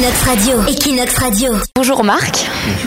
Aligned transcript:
Equinox 0.00 0.22
Radio. 0.22 0.62
Equinox 0.66 1.18
Radio. 1.18 1.52
Bonjour 1.76 2.04
Marc, 2.04 2.46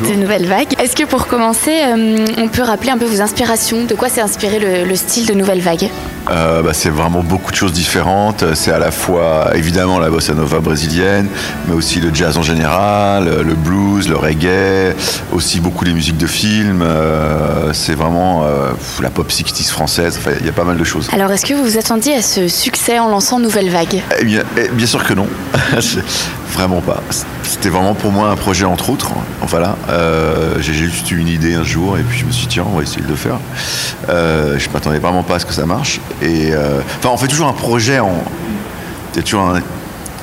de 0.10 0.16
Nouvelle 0.16 0.48
Vague. 0.48 0.74
Est-ce 0.80 0.96
que 0.96 1.04
pour 1.04 1.28
commencer, 1.28 1.70
euh, 1.86 2.26
on 2.40 2.48
peut 2.48 2.64
rappeler 2.64 2.90
un 2.90 2.98
peu 2.98 3.06
vos 3.06 3.22
inspirations? 3.22 3.84
De 3.86 3.94
quoi 3.94 4.10
s'est 4.10 4.22
inspiré 4.22 4.58
le, 4.58 4.84
le 4.84 4.96
style 4.96 5.28
de 5.28 5.36
Nouvelle 5.36 5.62
Vague 5.62 5.90
Euh, 6.32 6.64
bah, 6.64 6.72
c'est 6.74 6.90
vraiment 6.90 7.22
beaucoup 7.22 7.52
de 7.52 7.56
choses 7.56 7.72
différentes. 7.72 8.44
C'est 8.56 8.72
à 8.72 8.80
la 8.80 8.90
fois 8.90 9.52
évidemment 9.54 10.00
la 10.00 10.10
bossa 10.10 10.34
nova 10.34 10.60
brésilienne, 10.60 11.28
mais 11.68 11.76
aussi 11.76 12.00
le 12.00 12.12
jazz 12.12 12.36
en 12.40 12.42
général, 12.42 13.26
le 13.44 13.54
blues, 13.54 14.10
le 14.10 14.16
reggae, 14.18 14.96
aussi 15.34 15.60
beaucoup 15.60 15.86
les 15.86 15.94
musiques 15.94 16.18
de 16.18 16.26
films. 16.28 16.82
Euh, 16.82 17.74
c'est 17.74 17.94
vraiment 17.94 18.44
euh, 18.46 18.72
la 19.04 19.12
pop 19.12 19.30
60s 19.30 19.70
française. 19.70 20.18
Enfin, 20.20 20.32
il 20.40 20.48
y 20.48 20.50
a 20.50 20.54
pas 20.54 20.64
mal 20.64 20.78
de 20.78 20.84
choses. 20.84 21.10
Alors, 21.14 21.32
est-ce 21.32 21.46
que 21.46 21.54
vous 21.54 21.64
vous 21.64 21.78
attendiez 21.78 22.16
à 22.16 22.24
ce 22.24 22.48
succès 22.48 22.98
en 22.98 23.08
lançant 23.10 23.40
Nouvelle 23.40 23.70
Vague 23.70 24.02
Eh 24.20 24.26
bien, 24.26 24.42
eh, 24.58 24.70
bien 24.70 24.88
sûr 24.88 25.04
que 25.04 25.14
non. 25.14 25.28
vraiment 26.54 26.82
pas. 26.82 27.02
C'était 27.44 27.70
vraiment 27.70 27.94
pour 27.96 28.12
moi 28.12 28.30
un 28.30 28.36
projet 28.36 28.66
entre 28.66 28.90
autres. 28.90 29.10
Voilà. 29.42 29.76
Euh, 29.90 30.56
j'ai 30.60 30.74
juste 30.74 31.10
eu 31.12 31.18
une 31.18 31.28
idée 31.28 31.56
un 31.56 31.64
jour 31.64 31.98
et 31.98 32.02
puis 32.04 32.20
je 32.20 32.26
me 32.26 32.32
suis 32.32 32.44
dit 32.48 32.54
tiens, 32.54 32.66
on 32.72 32.78
va 32.78 32.84
essayer 32.84 33.02
de 33.02 33.08
le 33.08 33.16
faire. 33.16 33.38
Euh, 34.10 34.58
je 34.60 34.70
m'attendais 34.70 35.00
vraiment 35.00 35.24
pas 35.24 35.36
à 35.36 35.40
ce 35.40 35.46
que 35.46 35.54
ça 35.54 35.66
marche. 35.66 36.00
Et 36.22 36.52
euh, 36.54 36.80
enfin, 37.00 37.10
on 37.12 37.18
fait 37.18 37.28
toujours 37.28 37.48
un 37.48 37.54
projet 37.54 38.00
en. 38.00 38.24
A 39.18 39.22
toujours 39.22 39.42
un 39.44 39.62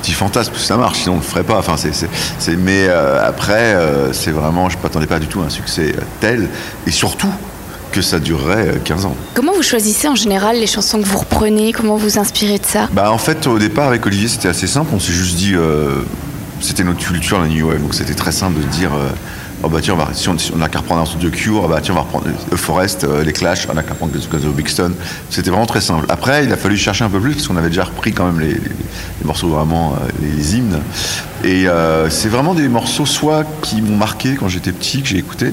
petit 0.02 0.12
fantasme 0.12 0.52
que 0.52 0.58
ça 0.58 0.76
marche, 0.76 1.00
sinon 1.00 1.14
on 1.14 1.18
le 1.18 1.22
ferait 1.22 1.44
pas. 1.44 1.58
Enfin, 1.58 1.76
c'est, 1.76 1.94
c'est, 1.94 2.08
c'est- 2.38 2.56
mais 2.56 2.86
euh, 2.88 3.24
après, 3.24 3.76
c'est 4.12 4.30
vraiment, 4.32 4.68
je 4.68 4.76
m'attendais 4.82 5.06
pas 5.06 5.18
du 5.20 5.26
tout 5.28 5.40
à 5.42 5.44
un 5.44 5.50
succès 5.50 5.94
tel 6.20 6.48
et 6.86 6.90
surtout 6.90 7.30
que 7.90 8.02
ça 8.02 8.18
durerait 8.18 8.68
euh, 8.68 8.78
15 8.84 9.06
ans. 9.06 9.16
Comment 9.34 9.52
vous 9.52 9.62
choisissez 9.62 10.08
en 10.08 10.14
général 10.14 10.56
les 10.58 10.66
chansons 10.66 11.00
que 11.00 11.06
vous 11.06 11.18
reprenez? 11.18 11.72
Comment 11.72 11.96
vous 11.96 12.18
inspirez 12.18 12.58
de 12.58 12.66
ça? 12.66 12.88
Bah 12.92 13.10
en 13.12 13.18
fait 13.18 13.46
au 13.46 13.58
départ 13.58 13.88
avec 13.88 14.04
Olivier 14.06 14.28
c'était 14.28 14.48
assez 14.48 14.66
simple, 14.66 14.90
on 14.94 15.00
s'est 15.00 15.12
juste 15.12 15.36
dit 15.36 15.54
euh, 15.54 16.02
c'était 16.60 16.84
notre 16.84 16.98
culture 17.00 17.40
la 17.40 17.48
New 17.48 17.68
Wave 17.68 17.80
donc 17.82 17.94
c'était 17.94 18.14
très 18.14 18.32
simple 18.32 18.60
de 18.60 18.64
dire 18.66 18.90
euh, 18.94 19.08
oh 19.62 19.68
bah 19.68 19.78
tiens 19.82 19.94
on 19.94 19.96
va, 19.96 20.08
si 20.12 20.28
on, 20.28 20.38
si 20.38 20.52
on 20.56 20.60
a 20.62 20.68
qu'à 20.68 20.78
reprendre 20.80 21.00
un 21.02 21.04
truc 21.04 21.20
de 21.20 21.28
Cure, 21.30 21.62
oh 21.64 21.68
bah 21.68 21.80
tiens 21.82 21.94
on 21.94 21.98
va 21.98 22.02
reprendre 22.02 22.26
The 22.50 22.56
Forest, 22.56 23.04
euh, 23.04 23.24
les 23.24 23.32
Clash, 23.32 23.66
on 23.72 23.76
a 23.76 23.82
qu'à 23.82 23.90
reprendre 23.92 24.12
Guns 24.12 24.46
of 24.48 24.54
Bixton. 24.54 24.92
C'était 25.30 25.50
vraiment 25.50 25.66
très 25.66 25.80
simple. 25.80 26.06
Après 26.08 26.44
il 26.44 26.52
a 26.52 26.56
fallu 26.56 26.76
chercher 26.76 27.04
un 27.04 27.10
peu 27.10 27.20
plus 27.20 27.34
parce 27.34 27.48
qu'on 27.48 27.56
avait 27.56 27.68
déjà 27.68 27.84
repris 27.84 28.12
quand 28.12 28.26
même 28.26 28.40
les, 28.40 28.48
les- 28.48 28.54
les 28.54 29.26
morceaux 29.26 29.48
vraiment 29.48 29.92
euh, 29.94 30.08
les, 30.22 30.30
les 30.30 30.56
hymnes 30.56 30.78
et 31.44 31.68
euh, 31.68 32.08
c'est 32.10 32.28
vraiment 32.28 32.54
des 32.54 32.68
morceaux 32.68 33.04
soit 33.06 33.44
qui 33.62 33.82
m'ont 33.82 33.96
marqué 33.96 34.34
quand 34.34 34.48
j'étais 34.48 34.72
petit 34.72 35.02
que 35.02 35.08
j'ai 35.08 35.18
écouté 35.18 35.52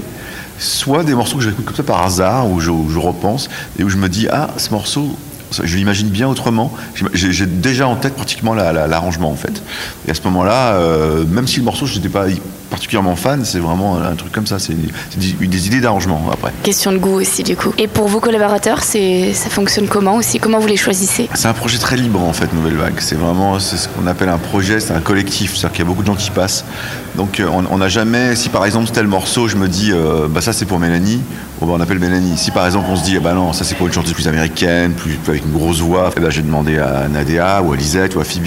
soit 0.59 1.03
des 1.03 1.15
morceaux 1.15 1.37
que 1.37 1.43
j'écoute 1.43 1.65
comme 1.65 1.75
ça 1.75 1.83
par 1.83 2.03
hasard, 2.03 2.49
où 2.49 2.59
je, 2.59 2.71
je 2.89 2.99
repense, 2.99 3.49
et 3.77 3.83
où 3.83 3.89
je 3.89 3.97
me 3.97 4.09
dis, 4.09 4.27
ah, 4.29 4.49
ce 4.57 4.71
morceau, 4.71 5.17
je 5.51 5.75
l'imagine 5.77 6.09
bien 6.09 6.27
autrement. 6.27 6.73
J'ai 7.13 7.45
déjà 7.45 7.87
en 7.87 7.95
tête 7.95 8.15
pratiquement 8.15 8.53
la- 8.53 8.73
la- 8.73 8.87
l'arrangement, 8.87 9.31
en 9.31 9.35
fait. 9.35 9.61
Et 10.07 10.11
à 10.11 10.13
ce 10.13 10.21
moment-là, 10.23 10.73
euh, 10.73 11.23
même 11.25 11.47
si 11.47 11.57
le 11.57 11.63
morceau, 11.63 11.85
je 11.85 11.95
n'étais 11.95 12.09
pas 12.09 12.25
particulièrement 12.69 13.15
fan, 13.15 13.45
c'est 13.45 13.59
vraiment 13.59 13.97
un 13.97 14.15
truc 14.15 14.31
comme 14.33 14.45
ça, 14.45 14.59
c'est 14.59 14.73
des, 15.17 15.47
des 15.47 15.67
idées 15.67 15.79
d'arrangement, 15.79 16.21
après. 16.31 16.51
Question 16.63 16.91
de 16.91 16.97
goût 16.97 17.21
aussi, 17.21 17.43
du 17.43 17.55
coup. 17.55 17.73
Et 17.77 17.87
pour 17.87 18.07
vos 18.09 18.19
collaborateurs, 18.19 18.83
ça 18.83 19.49
fonctionne 19.49 19.87
comment 19.87 20.15
aussi? 20.15 20.39
Comment 20.39 20.59
vous 20.59 20.67
les 20.67 20.75
choisissez? 20.77 21.29
C'est 21.33 21.47
un 21.47 21.53
projet 21.53 21.77
très 21.77 21.95
libre 21.95 22.21
en 22.21 22.33
fait, 22.33 22.53
Nouvelle 22.53 22.75
Vague. 22.75 22.95
C'est 22.99 23.15
vraiment 23.15 23.57
ce 23.59 23.87
qu'on 23.87 24.05
appelle 24.07 24.29
un 24.29 24.37
projet, 24.37 24.79
c'est 24.81 24.93
un 24.93 24.99
collectif. 24.99 25.55
C'est-à-dire 25.55 25.71
qu'il 25.71 25.79
y 25.79 25.87
a 25.87 25.89
beaucoup 25.89 26.01
de 26.01 26.07
gens 26.07 26.15
qui 26.15 26.29
passent. 26.29 26.65
Donc 27.15 27.39
euh, 27.39 27.47
on 27.51 27.63
on 27.71 27.77
n'a 27.77 27.89
jamais, 27.89 28.35
si 28.35 28.49
par 28.49 28.65
exemple 28.65 28.89
tel 28.91 29.07
morceau, 29.07 29.47
je 29.47 29.55
me 29.55 29.67
dis, 29.67 29.91
euh, 29.91 30.27
bah 30.29 30.41
ça 30.41 30.51
c'est 30.53 30.65
pour 30.65 30.79
Mélanie, 30.79 31.21
bah, 31.65 31.73
on 31.75 31.81
appelle 31.81 31.99
Mélanie. 31.99 32.37
Si 32.37 32.51
par 32.51 32.65
exemple 32.65 32.87
on 32.89 32.95
se 32.95 33.03
dit, 33.03 33.15
ah 33.17 33.19
bah 33.19 33.33
non, 33.33 33.51
ça 33.53 33.63
c'est 33.63 33.75
pour 33.75 33.87
une 33.87 33.93
chanteuse 33.93 34.13
plus 34.13 34.27
américaine, 34.27 34.93
plus, 34.93 35.17
avec 35.27 35.43
une 35.43 35.53
grosse 35.53 35.79
voix, 35.79 36.11
eh 36.15 36.19
ben, 36.19 36.29
j'ai 36.29 36.43
demandé 36.43 36.77
à 36.77 37.07
Nadia 37.07 37.61
ou 37.63 37.73
à 37.73 37.75
Lisette 37.75 38.15
ou 38.15 38.19
à 38.19 38.23
Phoebe. 38.23 38.45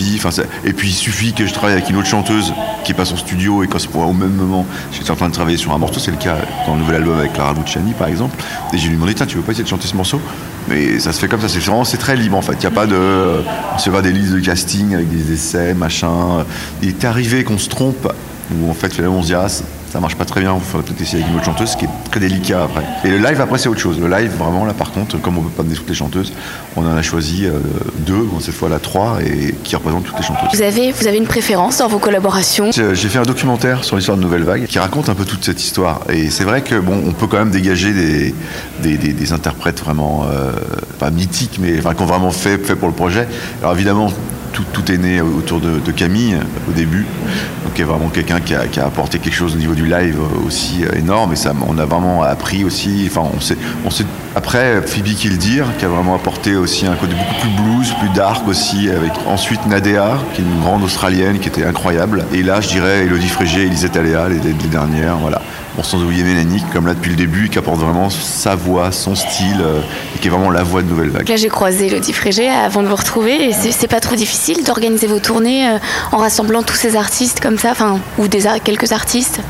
Et 0.65 0.73
puis 0.73 0.89
il 0.89 0.95
suffit 0.95 1.33
que 1.33 1.47
je 1.47 1.53
travaille 1.53 1.75
avec 1.75 1.91
une 1.91 1.97
autre 1.97 2.07
chanteuse 2.07 2.53
qui 2.85 2.95
passe 2.95 3.13
en 3.13 3.17
studio 3.17 3.63
et 3.63 3.67
quand 3.67 3.79
c'est 3.79 3.95
au 3.95 4.13
même 4.13 4.35
moment, 4.35 4.65
j'étais 4.93 5.11
en 5.11 5.17
train 5.17 5.29
de 5.29 5.35
travailler 5.35 5.57
sur 5.57 5.73
un 5.73 5.79
morceau, 5.79 5.99
c'est 5.99 6.11
le 6.11 6.17
cas 6.17 6.37
dans 6.67 6.75
le 6.75 6.81
nouvel 6.81 6.97
album 6.97 7.19
avec 7.19 7.33
Clara 7.33 7.53
Luciani 7.53 7.93
par 7.95 8.09
exemple. 8.09 8.37
Et 8.73 8.79
j'ai 8.79 8.89
lui 8.89 8.95
demandé, 8.95 9.15
tiens, 9.15 9.27
tu 9.27 9.37
veux 9.37 9.43
pas 9.43 9.53
essayer 9.53 9.65
de 9.65 9.69
chanter 9.69 9.89
ce 9.89 9.97
morceau? 9.97 10.21
Mais 10.69 11.01
ça 11.01 11.13
se 11.13 11.19
fait 11.19 11.29
comme 11.29 11.41
ça, 11.41 11.49
c'est 11.49 11.59
vraiment 11.59 11.85
c'est 11.85 11.97
très 11.97 12.17
libre 12.17 12.37
en 12.37 12.43
fait. 12.43 12.53
Il 12.53 12.61
n'y 12.61 12.67
a 12.67 12.71
pas 12.71 12.87
de, 12.87 13.43
on 13.75 13.79
se 13.79 13.91
va 13.91 14.03
des 14.03 14.13
listes 14.13 14.33
de 14.33 14.41
casting 14.41 14.95
avec 14.95 15.11
des 15.11 15.33
essais, 15.33 15.75
machin. 15.75 16.45
Il 16.83 16.89
est 16.89 17.05
arrivé 17.05 17.45
qu'on 17.45 17.59
se 17.59 17.69
trompe 17.69 18.09
où 18.53 18.71
en 18.71 18.75
fait 18.75 18.93
finalement 18.93 19.19
on 19.19 19.23
se 19.23 19.29
dit 19.29 19.35
ah 19.35 19.49
ça- 19.49 19.65
marche 20.01 20.15
pas 20.15 20.25
très 20.25 20.41
bien, 20.41 20.55
il 20.55 20.61
faudrait 20.63 20.87
peut-être 20.87 21.01
essayer 21.01 21.19
avec 21.23 21.31
une 21.33 21.37
autre 21.37 21.47
chanteuse, 21.47 21.71
ce 21.71 21.77
qui 21.77 21.85
est 21.85 21.89
très 22.11 22.21
délicat 22.21 22.63
après. 22.63 22.83
Et 23.05 23.09
le 23.09 23.19
live 23.19 23.41
après 23.41 23.59
c'est 23.59 23.69
autre 23.69 23.81
chose. 23.81 23.99
Le 23.99 24.09
live 24.09 24.31
vraiment 24.39 24.65
là 24.65 24.73
par 24.73 24.93
contre, 24.93 25.21
comme 25.21 25.37
on 25.39 25.43
peut 25.43 25.49
pas 25.51 25.63
mener 25.65 25.75
toutes 25.75 25.89
les 25.89 25.95
chanteuses, 25.97 26.33
on 26.77 26.87
en 26.87 26.97
a 26.97 27.03
choisi 27.03 27.47
euh, 27.47 27.59
deux, 27.99 28.23
bon, 28.23 28.39
cette 28.41 28.55
fois 28.55 28.69
là 28.69 28.79
trois, 28.79 29.19
et 29.21 29.53
qui 29.65 29.75
représentent 29.75 30.05
toutes 30.05 30.17
les 30.19 30.25
chanteuses. 30.25 30.49
vous 30.55 30.63
avez, 30.63 30.93
vous 30.93 31.07
avez 31.09 31.17
une 31.19 31.27
préférence 31.27 31.79
dans 31.79 31.89
vos 31.89 31.99
collaborations? 31.99 32.71
J'ai 32.73 32.95
j'ai 32.95 33.09
fait 33.09 33.19
un 33.19 33.23
documentaire 33.25 33.83
sur 33.85 33.97
l'histoire 33.97 34.17
de 34.17 34.23
Nouvelle 34.23 34.45
Vague 34.45 34.67
qui 34.67 34.79
raconte 34.79 35.09
un 35.09 35.15
peu 35.15 35.25
toute 35.25 35.45
cette 35.45 35.61
histoire. 35.63 36.01
Et 36.09 36.31
c'est 36.31 36.45
vrai 36.45 36.63
que 36.63 36.77
bon, 36.77 37.03
on 37.07 37.13
peut 37.13 37.27
quand 37.27 37.39
même 37.39 37.51
dégager 37.51 37.93
des, 37.93 38.35
des, 38.83 38.97
des- 38.97 39.13
des 39.13 39.33
interprètes 39.33 39.81
vraiment 39.81 40.25
euh, 40.33 40.53
pas 41.01 41.11
mythiques, 41.11 41.59
mais 41.61 41.77
enfin, 41.79 41.95
qui 41.95 42.03
ont 42.03 42.07
vraiment 42.07 42.31
fait, 42.31 42.59
fait 42.65 42.77
pour 42.77 42.89
le 42.89 42.95
projet. 42.95 43.27
Alors 43.61 43.75
évidemment, 43.75 44.13
tout, 44.53 44.93
est 44.93 44.99
né 44.99 45.21
autour 45.21 45.61
de, 45.61 45.91
Camille 45.91 46.37
au 46.69 46.73
début, 46.73 47.05
donc 47.65 47.75
qui 47.75 47.83
est 47.83 47.85
vraiment 47.85 48.09
quelqu'un 48.09 48.41
qui 48.41 48.55
a, 48.55 48.61
a 48.61 48.87
apporté 48.87 49.19
quelque 49.19 49.35
chose 49.35 49.55
au 49.55 49.59
niveau 49.59 49.75
du 49.75 49.87
live 49.87 50.19
aussi 50.47 50.85
énorme. 50.97 51.33
Et 51.33 51.37
ça, 51.37 51.53
on 51.69 51.79
a 51.79 51.85
vraiment 51.85 52.23
appris 52.23 52.65
aussi. 52.65 53.09
Enfin, 53.11 53.29
on 53.37 53.41
sait, 53.41 53.57
on 53.85 53.91
sait 53.91 54.05
après 54.37 54.83
Phoebe 54.83 55.15
Kildir 55.17 55.67
qui 55.79 55.85
a 55.85 55.89
vraiment 55.89 56.15
apporté 56.15 56.55
aussi 56.55 56.87
un 56.87 56.95
côté 56.95 57.15
beaucoup 57.15 57.41
plus 57.41 57.63
blues, 57.63 57.93
plus 57.99 58.09
dark 58.11 58.47
aussi. 58.47 58.89
Avec 58.89 59.13
ensuite 59.27 59.67
Nadea, 59.67 60.19
qui 60.35 60.43
est 60.43 60.45
une 60.45 60.61
grande 60.61 60.85
australienne 60.85 61.39
qui 61.39 61.49
était 61.49 61.65
incroyable. 61.65 62.25
Et 62.33 62.43
là, 62.43 62.61
je 62.61 62.69
dirais 62.69 63.05
Elodie 63.05 63.29
Frégé, 63.29 63.67
Elisette 63.67 63.97
Aléa, 63.97 64.29
les, 64.29 64.39
les 64.39 64.69
dernières, 64.69 65.17
voilà. 65.17 65.43
Bon, 65.81 65.85
sans 65.85 66.03
oublier 66.03 66.25
Mélanie, 66.25 66.63
comme 66.75 66.87
là 66.87 66.93
depuis 66.93 67.09
le 67.09 67.17
début, 67.17 67.49
qui 67.49 67.57
apporte 67.57 67.81
vraiment 67.81 68.11
sa 68.11 68.55
voix, 68.55 68.93
son 68.93 69.15
style, 69.15 69.63
euh, 69.63 69.81
et 70.15 70.19
qui 70.19 70.29
est 70.29 70.31
vraiment 70.31 70.51
la 70.51 70.63
voix 70.63 70.83
de 70.83 70.89
Nouvelle 70.89 71.09
Vague. 71.09 71.27
Là, 71.27 71.37
j'ai 71.37 71.49
croisé 71.49 71.87
Elodie 71.87 72.13
Frégé 72.13 72.51
avant 72.51 72.83
de 72.83 72.89
vous 72.89 72.97
retrouver. 72.97 73.49
Et 73.49 73.55
c'est, 73.55 73.89
pas 73.89 74.01
trop 74.01 74.15
difficile 74.15 74.63
d'organiser 74.63 75.07
vos 75.07 75.21
tournées 75.21 75.71
euh, 75.71 75.79
en 76.13 76.19
rassemblant 76.19 76.63
tous 76.63 76.75
ces 76.75 76.97
artistes 76.97 77.41
comme 77.41 77.57
ça, 77.57 77.71
enfin, 77.71 77.99
ou 78.19 78.29
des, 78.29 78.43
quelques 78.63 78.93
artistes 78.93 79.41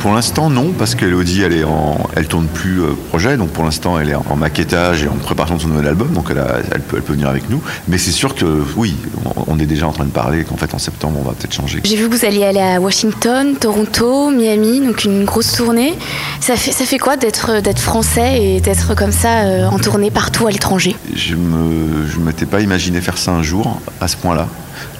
Pour 0.00 0.14
l'instant, 0.14 0.50
non, 0.50 0.72
parce 0.78 0.94
qu'Elodie, 0.94 1.42
elle 1.42 1.52
est 1.52 1.64
en, 1.64 1.98
elle 2.14 2.28
tourne 2.28 2.46
plus 2.46 2.80
euh, 2.80 2.90
projet, 3.08 3.36
donc 3.36 3.48
pour 3.50 3.64
l'instant, 3.64 3.98
elle 3.98 4.10
est 4.10 4.14
en 4.14 4.36
maquettage 4.36 5.02
et 5.02 5.08
en 5.08 5.14
préparation 5.16 5.56
de 5.56 5.62
son 5.62 5.68
nouvel 5.68 5.88
album, 5.88 6.08
donc 6.12 6.26
elle, 6.30 6.38
a- 6.38 6.58
elle 6.72 6.80
peut, 6.82 6.96
elle 6.98 7.02
peut 7.02 7.14
venir 7.14 7.28
avec 7.28 7.50
nous. 7.50 7.60
Mais 7.88 7.98
c'est 7.98 8.12
sûr 8.12 8.34
que 8.36 8.62
oui, 8.76 8.94
on, 9.24 9.54
on 9.54 9.58
est 9.58 9.66
déjà 9.66 9.88
en 9.88 9.92
train 9.92 10.04
de 10.04 10.10
parler 10.10 10.44
qu'en 10.44 10.56
fait 10.56 10.72
en 10.74 10.78
septembre, 10.78 11.18
on 11.20 11.24
va 11.26 11.32
peut-être 11.32 11.54
changer. 11.54 11.80
J'ai 11.84 11.96
vu 11.96 12.08
que 12.08 12.14
vous 12.14 12.24
alliez 12.24 12.44
aller 12.44 12.60
à 12.60 12.80
Washington, 12.80 13.56
Toronto, 13.58 14.30
Miami, 14.30 14.80
donc 14.80 15.02
une 15.04 15.24
grosse 15.24 15.52
tournée. 15.52 15.94
Ça 16.40 16.54
fait, 16.56 16.70
ça 16.72 16.84
fait 16.84 16.98
quoi 16.98 17.16
d'être, 17.16 17.60
d'être 17.60 17.80
français 17.80 18.40
et 18.40 18.60
d'être 18.60 18.94
comme 18.94 19.12
ça 19.12 19.40
euh, 19.44 19.66
en 19.66 19.78
tournée 19.78 20.10
partout 20.12 20.46
à 20.46 20.50
l'étranger? 20.52 20.94
Je 21.16 21.34
me, 21.34 22.06
je 22.06 22.18
m'étais 22.20 22.46
pas 22.46 22.60
imaginé 22.60 23.00
faire 23.00 23.18
ça 23.18 23.32
un 23.32 23.42
jour 23.42 23.80
à 24.00 24.06
ce 24.06 24.16
point-là. 24.16 24.46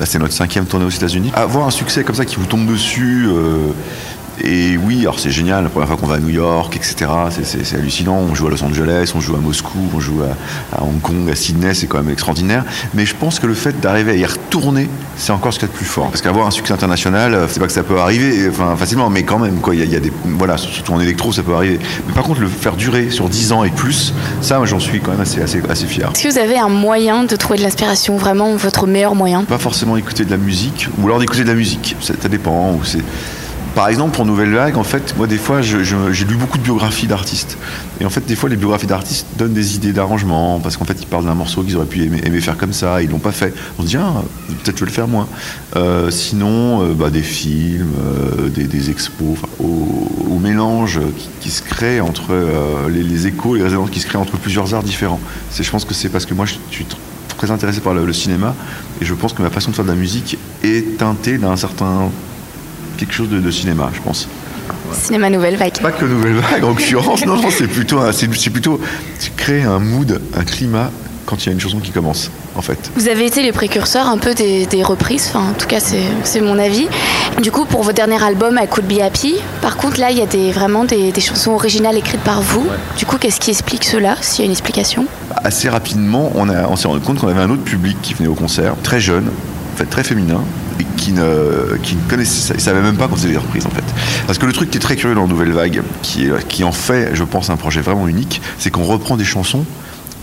Là, 0.00 0.06
c'est 0.06 0.18
notre 0.18 0.32
cinquième 0.32 0.64
tournée 0.64 0.86
aux 0.86 0.90
États-Unis. 0.90 1.30
Avoir 1.34 1.66
un 1.66 1.70
succès 1.70 2.02
comme 2.02 2.14
ça 2.16 2.24
qui 2.24 2.36
vous 2.36 2.46
tombe 2.46 2.66
dessus. 2.66 3.26
euh, 3.28 3.68
et 4.42 4.76
oui, 4.76 5.00
alors 5.02 5.18
c'est 5.18 5.30
génial, 5.30 5.64
la 5.64 5.70
première 5.70 5.88
fois 5.88 5.96
qu'on 5.96 6.06
va 6.06 6.16
à 6.16 6.18
New 6.18 6.28
York, 6.28 6.76
etc. 6.76 7.06
c'est- 7.30 7.74
hallucinant. 7.76 8.16
On 8.18 8.34
joue 8.34 8.46
à 8.46 8.50
Los 8.50 8.62
Angeles, 8.62 9.12
on 9.14 9.20
joue 9.20 9.34
à 9.34 9.38
Moscou, 9.38 9.78
on 9.94 10.00
joue 10.00 10.20
à, 10.22 10.76
à 10.76 10.82
Hong 10.82 11.00
Kong, 11.00 11.28
à 11.30 11.34
Sydney, 11.34 11.74
c'est 11.74 11.86
quand 11.86 11.98
même 11.98 12.10
extraordinaire. 12.10 12.64
Mais 12.94 13.06
je 13.06 13.14
pense 13.14 13.38
que 13.38 13.46
le 13.46 13.54
fait 13.54 13.80
d'arriver 13.80 14.12
à 14.12 14.16
y 14.16 14.24
retourner, 14.26 14.88
c'est 15.16 15.32
encore 15.32 15.52
ce 15.52 15.58
qu'il 15.58 15.68
y 15.68 15.70
a 15.70 15.72
de 15.72 15.76
plus 15.76 15.86
fort. 15.86 16.08
Parce 16.10 16.20
qu'avoir 16.22 16.46
un 16.46 16.50
succès 16.50 16.72
international, 16.74 17.34
euh, 17.34 17.46
c'est 17.48 17.60
pas 17.60 17.66
que 17.66 17.72
ça 17.72 17.82
peut 17.82 17.98
arriver, 17.98 18.48
enfin 18.48 18.76
facilement, 18.76 19.10
mais 19.10 19.22
quand 19.22 19.38
même, 19.38 19.56
quoi. 19.60 19.74
Il 19.74 19.78
y, 19.80 19.82
a- 19.82 19.86
il 19.86 19.92
y 19.92 19.96
a 19.96 20.00
des, 20.00 20.12
voilà, 20.24 20.56
surtout 20.58 20.92
en 20.92 21.00
électro, 21.00 21.32
ça 21.32 21.42
peut 21.42 21.54
arriver. 21.54 21.78
Mais 22.06 22.12
par 22.12 22.24
contre, 22.24 22.40
le 22.40 22.48
faire 22.48 22.76
durer 22.76 23.10
sur 23.10 23.28
10 23.28 23.52
ans 23.52 23.64
et 23.64 23.70
plus, 23.70 24.12
ça, 24.42 24.60
j'en 24.64 24.78
suis 24.80 25.00
quand 25.00 25.12
même 25.12 25.20
assez, 25.20 25.40
assez, 25.42 25.60
assez 25.68 25.86
fier. 25.86 26.10
Est-ce 26.14 26.22
que 26.24 26.32
vous 26.32 26.38
avez 26.38 26.58
un 26.58 26.68
moyen 26.68 27.24
de 27.24 27.36
trouver 27.36 27.58
de 27.58 27.62
l'inspiration, 27.64 28.16
vraiment 28.16 28.54
votre 28.56 28.86
meilleur 28.86 29.14
moyen? 29.14 29.44
Pas 29.44 29.58
forcément 29.58 29.96
écouter 29.96 30.24
de 30.24 30.30
la 30.30 30.36
musique, 30.36 30.88
ou 30.98 31.06
alors 31.06 31.18
d'écouter 31.18 31.42
de 31.42 31.48
la 31.48 31.54
musique, 31.54 31.96
ça, 32.00 32.14
ça 32.20 32.28
dépend. 32.28 32.72
Ou 32.72 32.84
c'est... 32.84 32.98
Par 33.76 33.90
exemple, 33.90 34.16
pour 34.16 34.24
Nouvelle 34.24 34.54
Vague, 34.54 34.78
en 34.78 34.84
fait, 34.84 35.14
moi, 35.18 35.26
des 35.26 35.36
fois, 35.36 35.60
j'ai 35.60 36.24
lu 36.24 36.36
beaucoup 36.36 36.56
de 36.56 36.62
biographies 36.62 37.06
d'artistes. 37.06 37.58
Et 38.00 38.06
en 38.06 38.08
fait, 38.08 38.24
des 38.24 38.34
fois, 38.34 38.48
les 38.48 38.56
biographies 38.56 38.86
d'artistes 38.86 39.26
donnent 39.36 39.52
des 39.52 39.76
idées 39.76 39.92
d'arrangement, 39.92 40.60
parce 40.60 40.78
qu'en 40.78 40.86
fait, 40.86 40.96
ils 40.98 41.06
parlent 41.06 41.26
d'un 41.26 41.34
morceau 41.34 41.62
qu'ils 41.62 41.76
auraient 41.76 41.84
pu 41.84 42.02
aimer, 42.02 42.40
faire 42.40 42.56
comme 42.56 42.72
ça, 42.72 43.02
ils 43.02 43.10
l'ont 43.10 43.18
pas 43.18 43.32
fait. 43.32 43.52
On 43.78 43.82
se 43.82 43.88
dit, 43.88 43.98
ah, 43.98 44.22
peut-être 44.64 44.78
je 44.78 44.84
vais 44.86 44.90
le 44.90 44.94
faire 44.94 45.08
moi. 45.08 45.28
Euh, 45.76 46.10
sinon, 46.10 46.84
euh, 46.84 46.94
bah, 46.94 47.10
des 47.10 47.20
films, 47.20 47.92
euh, 48.00 48.48
des, 48.48 48.64
des 48.64 48.88
expos, 48.88 49.36
au, 49.62 50.38
mélange 50.40 51.00
qui, 51.40 51.50
se 51.50 51.60
crée 51.60 52.00
entre 52.00 52.32
les, 52.88 53.02
les 53.02 53.26
échos, 53.26 53.56
les 53.56 53.62
résonances 53.62 53.90
qui 53.90 54.00
se 54.00 54.06
créent 54.06 54.16
entre 54.16 54.38
plusieurs 54.38 54.72
arts 54.74 54.84
différents. 54.84 55.20
Je 55.54 55.70
pense 55.70 55.84
que 55.84 55.92
c'est 55.92 56.08
parce 56.08 56.24
que 56.24 56.32
moi, 56.32 56.46
je 56.46 56.54
suis 56.70 56.84
tr- 56.84 56.96
très 57.36 57.50
intéressé 57.50 57.80
par 57.80 57.92
le, 57.92 58.06
le 58.06 58.12
cinéma, 58.14 58.54
et 59.02 59.04
je 59.04 59.12
pense 59.12 59.34
que 59.34 59.42
ma 59.42 59.50
façon 59.50 59.70
de 59.72 59.76
faire 59.76 59.84
de 59.84 59.90
la 59.90 59.96
musique 59.96 60.38
est 60.62 60.96
teintée 60.96 61.36
d'un 61.36 61.56
certain 61.56 62.10
quelque 62.96 63.12
chose 63.14 63.28
de, 63.28 63.38
de 63.40 63.50
cinéma, 63.50 63.90
je 63.94 64.00
pense. 64.00 64.28
Cinéma 64.92 65.30
Nouvelle 65.30 65.56
Vague. 65.56 65.80
Pas 65.80 65.92
que 65.92 66.04
Nouvelle 66.04 66.34
Vague 66.34 66.64
en 66.64 66.68
l'occurrence, 66.68 67.24
non, 67.26 67.36
non, 67.36 67.50
c'est 67.50 67.68
plutôt, 67.68 67.98
un- 67.98 68.12
c'est, 68.12 68.32
c'est 68.34 68.50
plutôt 68.50 68.80
tu 69.20 69.30
crées 69.36 69.62
un 69.62 69.78
mood, 69.78 70.20
un 70.36 70.44
climat 70.44 70.90
quand 71.26 71.42
il 71.42 71.46
y 71.46 71.48
a 71.48 71.52
une 71.52 71.60
chanson 71.60 71.80
qui 71.80 71.90
commence, 71.90 72.30
en 72.54 72.62
fait. 72.62 72.78
Vous 72.94 73.08
avez 73.08 73.26
été 73.26 73.42
les 73.42 73.50
précurseurs 73.50 74.06
un 74.08 74.16
peu 74.16 74.32
des, 74.34 74.66
reprises, 74.84 75.26
enfin, 75.28 75.50
en 75.50 75.54
tout 75.54 75.66
cas 75.66 75.80
c'est 75.80 76.40
mon 76.40 76.56
avis. 76.58 76.86
Du 77.42 77.50
coup, 77.50 77.64
pour 77.64 77.82
votre 77.82 77.96
dernier 77.96 78.22
album, 78.22 78.60
I 78.62 78.68
Could 78.68 78.86
Be 78.86 79.00
Happy, 79.00 79.34
par 79.60 79.76
contre 79.76 79.98
là, 79.98 80.12
il 80.12 80.18
y 80.18 80.22
a 80.22 80.26
des, 80.26 80.52
vraiment 80.52 80.84
des, 80.84 81.12
chansons 81.20 81.50
originales 81.50 81.96
écrites 81.96 82.20
par 82.20 82.40
vous. 82.42 82.66
Du 82.96 83.06
coup, 83.06 83.16
qu'est-ce 83.18 83.40
qui 83.40 83.50
explique 83.50 83.84
cela, 83.84 84.16
s'il 84.20 84.40
y 84.40 84.42
a 84.42 84.46
une 84.46 84.52
explication? 84.52 85.06
Assez 85.42 85.68
rapidement, 85.68 86.30
on, 86.36 86.48
on 86.48 86.76
s'est 86.76 86.86
rendu 86.86 87.00
compte 87.00 87.18
qu'on 87.18 87.28
avait 87.28 87.40
un 87.40 87.50
autre 87.50 87.64
public 87.64 87.96
qui 88.02 88.14
venait 88.14 88.28
au 88.28 88.34
concert, 88.34 88.74
très 88.84 89.00
jeune, 89.00 89.26
en 89.74 89.76
fait, 89.76 89.86
très 89.86 90.04
féminin, 90.04 90.42
qui 90.96 91.12
ne, 91.12 91.76
qui 91.82 91.96
ne 91.96 92.08
connaissait, 92.08 92.54
ils 92.54 92.60
savaient 92.60 92.82
même 92.82 92.96
pas 92.96 93.08
qu'on 93.08 93.16
faisait 93.16 93.30
des 93.30 93.36
reprises 93.36 93.66
en 93.66 93.70
fait. 93.70 93.84
Parce 94.26 94.38
que 94.38 94.46
le 94.46 94.52
truc 94.52 94.70
qui 94.70 94.78
est 94.78 94.80
très 94.80 94.96
curieux 94.96 95.14
dans 95.14 95.26
Nouvelle 95.26 95.52
Vague, 95.52 95.82
qui, 96.02 96.28
qui 96.48 96.64
en 96.64 96.72
fait, 96.72 97.14
je 97.14 97.24
pense, 97.24 97.50
un 97.50 97.56
projet 97.56 97.80
vraiment 97.80 98.08
unique, 98.08 98.40
c'est 98.58 98.70
qu'on 98.70 98.84
reprend 98.84 99.16
des 99.16 99.24
chansons 99.24 99.64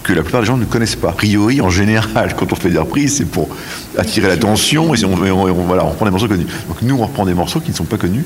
que 0.04 0.14
la 0.14 0.22
plupart 0.22 0.42
des 0.42 0.48
gens 0.48 0.58
ne 0.58 0.66
connaissent 0.66 0.98
pas. 0.98 1.10
A 1.10 1.14
priori, 1.14 1.62
en 1.62 1.70
général, 1.70 2.36
quand 2.38 2.52
on 2.52 2.56
fait 2.56 2.70
des 2.70 2.78
reprises, 2.78 3.18
c'est 3.18 3.26
pour 3.26 3.50
attirer 3.98 4.28
l'attention 4.28 4.94
et 4.94 5.04
on, 5.06 5.16
voilà, 5.16 5.86
on 5.86 5.90
reprend 5.90 6.06
des 6.06 6.12
morceaux 6.12 6.28
connus. 6.28 6.46
Donc 6.68 6.82
nous, 6.82 6.96
on 6.96 7.06
reprend 7.06 7.26
des 7.26 7.34
morceaux 7.34 7.60
qui 7.60 7.72
ne 7.72 7.76
sont 7.76 7.86
pas 7.86 7.98
connus, 7.98 8.26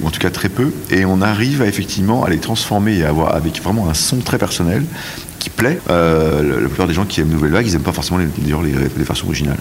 ou 0.00 0.06
en 0.06 0.10
tout 0.10 0.20
cas 0.20 0.30
très 0.30 0.48
peu, 0.48 0.72
et 0.90 1.04
on 1.04 1.20
arrive 1.20 1.62
à 1.62 1.66
effectivement 1.66 2.24
à 2.24 2.30
les 2.30 2.38
transformer 2.38 2.98
et 2.98 3.04
à 3.04 3.08
avoir 3.08 3.34
avec 3.34 3.62
vraiment 3.62 3.88
un 3.88 3.94
son 3.94 4.18
très 4.18 4.38
personnel 4.38 4.84
qui 5.42 5.50
plaît. 5.50 5.80
Euh, 5.90 6.60
la 6.62 6.68
plupart 6.68 6.86
des 6.86 6.94
gens 6.94 7.04
qui 7.04 7.20
aiment 7.20 7.28
Nouvelle 7.28 7.50
Vague, 7.50 7.66
ils 7.66 7.72
n'aiment 7.72 7.82
pas 7.82 7.92
forcément 7.92 8.18
les, 8.18 8.26
les, 8.46 8.72
les, 8.96 9.04
versions 9.04 9.26
originales. 9.26 9.58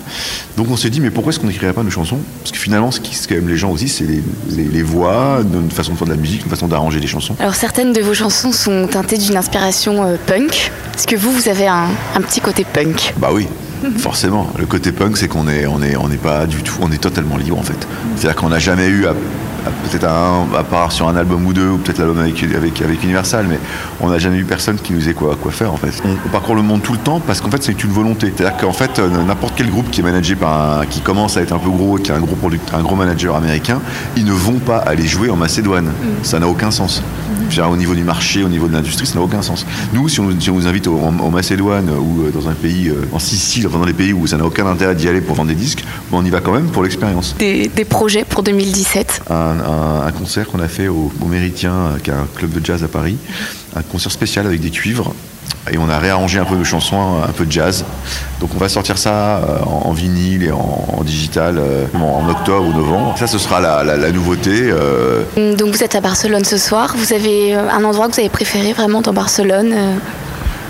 Donc 0.56 0.70
on 0.70 0.78
s'est 0.78 0.92
dit, 0.92 1.02
mais 1.02 1.10
pourquoi 1.10 1.32
est-ce 1.32 1.40
qu'on 1.40 1.48
n'écrirait 1.48 1.74
pas 1.74 1.82
nos 1.84 1.90
chansons? 1.90 2.20
Parce 2.40 2.52
que 2.52 2.58
finalement, 2.58 2.92
ce 2.92 3.00
qui 3.00 3.16
ce 3.16 3.34
aiment 3.34 3.50
les 3.50 3.58
gens 3.58 3.72
aussi, 3.72 3.90
c'est 3.90 4.06
les, 4.06 4.84
voix, 4.84 5.40
une 5.42 5.72
façon 5.72 5.94
de 5.94 5.98
faire 5.98 6.08
de 6.08 6.12
la 6.12 6.18
musique, 6.18 6.44
une 6.44 6.50
façon 6.50 6.68
d'arranger 6.68 7.00
des 7.00 7.08
chansons. 7.08 7.36
Alors 7.40 7.56
certaines 7.56 7.94
de 7.94 8.02
vos 8.02 8.14
chansons 8.14 8.52
sont 8.52 8.88
teintées 8.88 9.18
d'une 9.18 9.38
inspiration 9.38 10.04
euh, 10.04 10.18
punk. 10.28 10.72
Est-ce 10.96 11.08
que 11.08 11.16
vous, 11.16 11.32
vous 11.32 11.50
avez 11.50 11.68
un, 11.68 11.88
un 12.16 12.22
petit 12.22 12.42
côté 12.42 12.64
punk? 12.64 13.14
Bah 13.18 13.30
oui, 13.34 13.48
forcément. 13.98 14.52
Le 14.60 14.68
côté 14.68 14.92
punk, 14.92 15.18
c'est 15.18 15.28
qu'on 15.28 15.48
est, 15.48 15.66
on 15.66 15.82
est, 15.82 15.96
on 15.96 16.10
n'est 16.10 16.18
pas 16.18 16.46
du 16.46 16.62
tout, 16.62 16.76
on 16.82 16.92
est 16.92 17.02
totalement 17.02 17.38
libre 17.38 17.58
en 17.58 17.64
fait. 17.64 17.88
C'est-à-dire 18.16 18.40
qu'on 18.40 18.50
n'a 18.50 18.60
jamais 18.60 18.88
eu 18.88 19.08
à 19.08 19.16
peut-être 19.84 20.06
à 20.06 20.64
part 20.64 20.92
sur 20.92 21.08
un 21.08 21.16
album 21.16 21.46
ou 21.46 21.54
deux, 21.54 21.70
ou 21.70 21.78
peut-être 21.78 22.00
l'album 22.00 22.20
avec, 22.20 22.42
avec, 22.44 22.82
avec, 22.82 23.04
Universal, 23.04 23.46
mais 23.50 23.60
on 24.00 24.10
n'a 24.10 24.20
jamais 24.20 24.38
eu 24.38 24.46
personne 24.46 24.78
qui 24.78 24.94
nous 24.94 25.10
ait 25.10 25.14
quoi, 25.14 25.36
quoi 25.40 25.52
faire 25.52 25.74
en 25.74 25.78
fait. 25.78 26.02
On, 26.06 26.30
parcourt 26.30 26.56
le 26.56 26.62
monde 26.62 26.82
tout 26.82 26.94
le 26.94 27.00
temps 27.00 27.20
parce 27.20 27.42
qu'en 27.42 27.50
fait 27.50 27.62
c'est 27.62 27.84
une 27.84 27.92
volonté. 27.92 28.32
C'est-à-dire 28.36 28.58
qu'en 28.58 28.74
fait 28.74 29.00
euh, 29.00 29.10
n'importe 29.26 29.54
quel 29.56 29.70
groupe 29.70 29.90
qui 29.92 30.02
est 30.02 30.04
managé 30.04 30.36
par 30.36 30.80
un, 30.80 30.86
qui 30.86 31.02
commence 31.02 31.38
à 31.38 31.42
être 31.42 31.54
un 31.54 31.60
peu 31.60 31.70
gros 31.70 31.98
et 31.98 32.02
qui 32.02 32.12
a 32.12 32.16
un 32.16 32.20
gros, 32.20 32.36
product, 32.36 32.74
un 32.74 32.82
gros 32.82 32.96
manager 32.96 33.36
américain, 33.36 33.82
ils 34.16 34.26
ne 34.26 34.32
vont 34.32 34.60
pas 34.60 34.78
aller 34.78 35.06
jouer 35.06 35.30
en 35.30 35.36
Macédoine. 35.36 35.86
Mm. 35.86 36.24
Ça 36.24 36.40
n'a 36.40 36.48
aucun 36.48 36.72
sens. 36.72 37.02
Mm. 37.58 37.62
au 37.62 37.78
niveau 37.78 37.96
du 37.96 38.04
marché, 38.04 38.44
au 38.44 38.50
niveau 38.50 38.68
de 38.68 38.74
l'industrie, 38.74 39.06
ça 39.06 39.16
n'a 39.16 39.22
aucun 39.22 39.42
sens. 39.42 39.66
Nous, 39.94 40.10
si 40.10 40.20
on, 40.20 40.30
nous 40.30 40.68
invite 40.68 40.88
au, 40.88 40.98
en, 40.98 41.32
Macédoine 41.32 41.90
ou 41.90 42.24
euh, 42.24 42.32
dans 42.32 42.50
un 42.50 42.54
pays, 42.54 42.90
euh, 42.90 43.08
en 43.12 43.20
Sicile, 43.20 43.68
enfin 43.68 43.80
dans 43.80 43.86
des 43.86 43.94
pays 43.94 44.14
où 44.14 44.28
ça 44.28 44.38
n'a 44.38 44.46
aucun 44.46 44.66
intérêt 44.66 44.96
d'y 44.96 45.08
aller 45.08 45.22
pour 45.22 45.36
vendre 45.36 45.50
des 45.50 45.56
disques, 45.56 45.84
on 46.12 46.26
y 46.26 46.30
va 46.30 46.42
quand 46.42 46.54
même 46.54 46.68
pour 46.68 46.84
l'expérience. 46.84 47.36
Des, 47.40 47.68
des, 47.68 47.86
projets 47.86 48.26
pour 48.26 48.44
2017 48.44 49.24
un, 49.52 50.12
concert 50.12 50.48
qu'on 50.48 50.60
a 50.60 50.68
fait 50.68 50.88
au, 50.88 51.12
Méritien, 51.26 51.74
euh, 51.74 52.00
qui 52.02 52.10
est 52.10 52.14
un 52.14 52.28
club 52.36 52.52
de 52.52 52.66
jazz 52.66 52.84
à 52.84 52.88
Paris, 52.88 53.18
un 53.76 53.82
concert 53.82 54.12
spécial 54.12 54.46
avec 54.46 54.60
des 54.60 54.70
cuivres. 54.70 55.14
Et 55.72 55.78
on 55.78 55.90
a 55.90 56.00
réarrangé 56.00 56.40
un 56.40 56.46
peu 56.46 56.56
de 56.56 56.64
chansons, 56.64 57.22
un 57.24 57.32
peu 57.32 57.46
de 57.46 57.52
jazz. 57.52 57.86
Donc 58.40 58.50
on 58.56 58.58
va 58.58 58.68
sortir 58.68 58.98
ça 58.98 59.38
euh, 59.38 59.60
en, 59.64 59.92
vinyle 59.92 60.44
et 60.44 60.52
en, 60.52 61.04
digital 61.04 61.58
euh, 61.60 61.86
en 61.94 62.28
octobre 62.30 62.68
ou 62.68 62.74
novembre. 62.74 63.16
Ça, 63.18 63.28
ce 63.28 63.38
sera 63.38 63.60
la, 63.60 64.12
nouveauté. 64.12 64.72
Donc 65.38 65.76
vous 65.76 65.84
êtes 65.84 65.96
à 65.96 66.02
Barcelone 66.02 66.46
ce 66.46 66.58
soir. 66.58 66.96
Vous 66.98 67.14
avez 67.14 67.54
un 67.54 67.84
endroit 67.84 68.08
que 68.08 68.14
vous 68.14 68.20
avez 68.20 68.30
préféré 68.30 68.74
vraiment 68.74 69.02
dans 69.02 69.14
Barcelone 69.14 70.00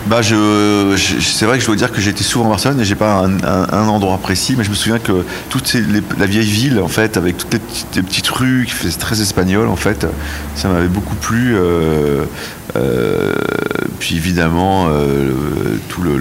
bah 0.07 0.21
je, 0.21 0.95
c'est 1.21 1.45
vrai 1.45 1.57
que 1.57 1.61
je 1.61 1.67
dois 1.67 1.75
dire 1.75 1.91
que 1.91 2.01
j'ai 2.01 2.11
été 2.11 2.23
souvent 2.23 2.45
à 2.45 2.49
Barcelone 2.49 2.79
et 2.81 2.85
j'ai 2.85 2.95
pas 2.95 3.23
un, 3.23 3.87
endroit 3.87 4.17
précis, 4.17 4.55
mais 4.57 4.63
je 4.63 4.69
me 4.69 4.75
souviens 4.75 4.99
que 4.99 5.23
toute 5.49 5.75
la 6.19 6.25
vieille 6.25 6.49
ville 6.49 6.79
en 6.79 6.87
fait, 6.87 7.17
avec 7.17 7.37
toutes 7.37 7.53
les 7.95 8.01
petites, 8.01 8.27
rues 8.29 8.65
qui 8.67 8.73
faisaient 8.73 8.97
très 8.97 9.21
espagnol 9.21 9.67
en 9.67 9.75
fait, 9.75 10.07
ça 10.55 10.69
m'avait 10.69 10.87
beaucoup 10.87 11.15
plu. 11.15 11.55
Euh, 11.55 12.25
euh, 12.77 13.33
puis 13.99 14.15
évidemment 14.15 14.87
euh, 14.89 15.33
tout 15.89 16.01
le, 16.01 16.13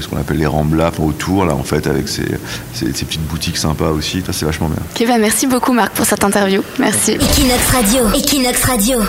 ce 0.00 0.08
qu'on 0.08 0.16
appelle 0.16 0.38
les 0.38 0.46
ramblas 0.46 0.90
autour 0.98 1.44
là 1.44 1.54
en 1.54 1.62
fait 1.62 1.86
avec 1.86 2.08
ces, 2.08 2.24
petites 2.74 3.24
boutiques 3.28 3.56
sympas 3.56 3.90
aussi, 3.90 4.22
ça 4.26 4.32
c'est 4.32 4.46
vachement 4.46 4.68
bien. 4.68 4.82
Ok 4.96 5.06
bah 5.06 5.18
merci 5.18 5.46
beaucoup 5.46 5.72
Marc 5.72 5.92
pour 5.92 6.06
cette 6.06 6.24
interview, 6.24 6.62
merci. 6.80 7.12
Equinox 7.12 7.66
Radio, 7.70 8.08
Equinox 8.14 8.64
Radio. 8.64 9.00